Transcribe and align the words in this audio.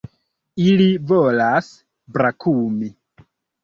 Ili 0.63 0.87
volas 1.13 1.71
brakumi! 2.19 2.95